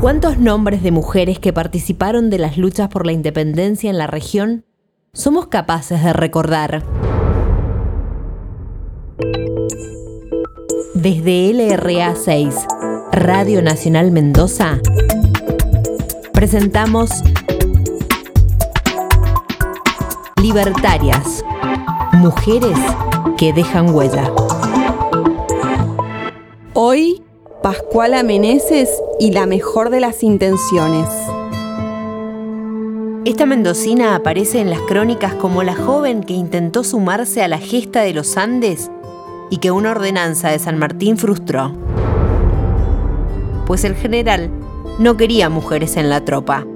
¿Cuántos 0.00 0.38
nombres 0.38 0.82
de 0.82 0.92
mujeres 0.92 1.38
que 1.38 1.52
participaron 1.52 2.30
de 2.30 2.38
las 2.38 2.56
luchas 2.56 2.88
por 2.88 3.04
la 3.04 3.12
independencia 3.12 3.90
en 3.90 3.98
la 3.98 4.06
región 4.06 4.64
somos 5.12 5.48
capaces 5.48 6.02
de 6.02 6.14
recordar? 6.14 6.82
Desde 10.94 11.52
LRA 11.52 12.14
6, 12.16 12.54
Radio 13.12 13.60
Nacional 13.60 14.10
Mendoza, 14.10 14.80
presentamos 16.32 17.10
Libertarias, 20.40 21.44
mujeres 22.14 22.78
que 23.36 23.52
dejan 23.52 23.94
huella. 23.94 24.32
Hoy, 26.72 27.22
Pascuala 27.62 28.22
Meneses 28.22 28.88
y 29.18 29.32
la 29.32 29.44
mejor 29.44 29.90
de 29.90 30.00
las 30.00 30.22
intenciones. 30.22 31.06
Esta 33.26 33.44
mendocina 33.44 34.14
aparece 34.14 34.60
en 34.60 34.70
las 34.70 34.80
crónicas 34.80 35.34
como 35.34 35.62
la 35.62 35.74
joven 35.74 36.22
que 36.22 36.32
intentó 36.32 36.84
sumarse 36.84 37.42
a 37.42 37.48
la 37.48 37.58
gesta 37.58 38.00
de 38.00 38.14
los 38.14 38.38
Andes 38.38 38.90
y 39.50 39.58
que 39.58 39.70
una 39.72 39.90
ordenanza 39.90 40.48
de 40.48 40.58
San 40.58 40.78
Martín 40.78 41.18
frustró. 41.18 41.72
Pues 43.66 43.84
el 43.84 43.94
general 43.94 44.50
no 44.98 45.18
quería 45.18 45.50
mujeres 45.50 45.98
en 45.98 46.08
la 46.08 46.24
tropa. 46.24 46.66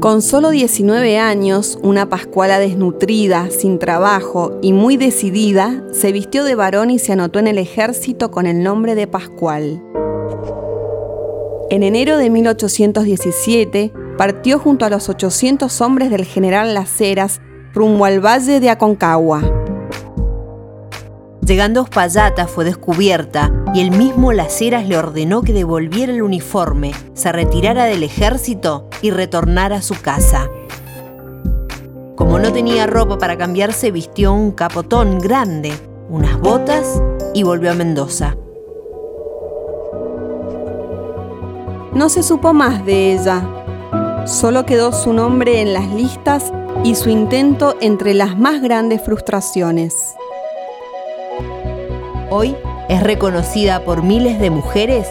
Con 0.00 0.22
solo 0.22 0.50
19 0.50 1.18
años, 1.18 1.78
una 1.82 2.08
Pascuala 2.08 2.58
desnutrida, 2.58 3.48
sin 3.50 3.78
trabajo 3.78 4.58
y 4.60 4.72
muy 4.72 4.96
decidida, 4.96 5.82
se 5.92 6.12
vistió 6.12 6.44
de 6.44 6.54
varón 6.54 6.90
y 6.90 6.98
se 6.98 7.12
anotó 7.12 7.38
en 7.38 7.46
el 7.46 7.58
ejército 7.58 8.30
con 8.30 8.46
el 8.46 8.62
nombre 8.62 8.94
de 8.94 9.06
Pascual. 9.06 9.82
En 11.70 11.82
enero 11.82 12.18
de 12.18 12.28
1817, 12.28 13.92
partió 14.18 14.58
junto 14.58 14.84
a 14.84 14.90
los 14.90 15.08
800 15.08 15.80
hombres 15.80 16.10
del 16.10 16.24
general 16.24 16.74
Las 16.74 17.00
Heras 17.00 17.40
rumbo 17.72 18.04
al 18.04 18.24
valle 18.24 18.60
de 18.60 18.70
Aconcagua. 18.70 19.63
Llegando 21.46 21.80
a 21.80 21.82
Uspallata 21.82 22.46
fue 22.46 22.64
descubierta 22.64 23.52
y 23.74 23.82
el 23.82 23.90
mismo 23.90 24.32
Las 24.32 24.62
Heras 24.62 24.88
le 24.88 24.96
ordenó 24.96 25.42
que 25.42 25.52
devolviera 25.52 26.10
el 26.10 26.22
uniforme, 26.22 26.92
se 27.12 27.32
retirara 27.32 27.84
del 27.84 28.02
ejército 28.02 28.88
y 29.02 29.10
retornara 29.10 29.76
a 29.76 29.82
su 29.82 29.94
casa. 30.00 30.48
Como 32.16 32.38
no 32.38 32.50
tenía 32.50 32.86
ropa 32.86 33.18
para 33.18 33.36
cambiarse, 33.36 33.90
vistió 33.90 34.32
un 34.32 34.52
capotón 34.52 35.18
grande, 35.18 35.74
unas 36.08 36.40
botas 36.40 37.02
y 37.34 37.42
volvió 37.42 37.72
a 37.72 37.74
Mendoza. 37.74 38.36
No 41.92 42.08
se 42.08 42.22
supo 42.22 42.54
más 42.54 42.86
de 42.86 43.12
ella. 43.12 43.46
Solo 44.24 44.64
quedó 44.64 44.92
su 44.92 45.12
nombre 45.12 45.60
en 45.60 45.74
las 45.74 45.88
listas 45.88 46.54
y 46.84 46.94
su 46.94 47.10
intento 47.10 47.76
entre 47.82 48.14
las 48.14 48.38
más 48.38 48.62
grandes 48.62 49.02
frustraciones. 49.02 50.14
Hoy 52.30 52.56
es 52.88 53.02
reconocida 53.02 53.84
por 53.84 54.02
miles 54.02 54.38
de 54.40 54.50
mujeres 54.50 55.08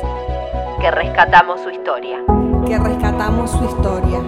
que 0.84 0.92
rescatamos 0.92 1.62
su 1.62 1.70
historia. 1.70 2.20
Que 2.68 2.78
rescatamos 2.78 3.52
su 3.52 3.64
historia. 3.64 4.22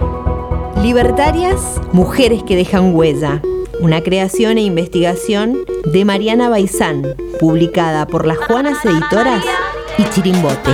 Libertarias, 0.82 1.80
mujeres 1.92 2.42
que 2.44 2.56
dejan 2.56 2.94
huella. 2.94 3.42
Una 3.80 4.00
creación 4.00 4.56
e 4.56 4.62
investigación 4.62 5.58
de 5.92 6.04
Mariana 6.06 6.48
Baizán, 6.48 7.14
publicada 7.38 8.06
por 8.06 8.26
las 8.26 8.38
Juanas 8.38 8.82
Editoras 8.86 9.44
y 9.98 10.04
Chirimbote. 10.04 10.70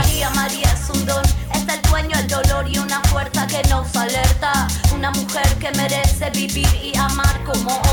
Una 4.94 5.10
mujer 5.10 5.46
que 5.58 5.72
merece 5.76 6.30
vivir 6.30 6.68
y 6.80 6.96
amar 6.96 7.42
como 7.42 7.91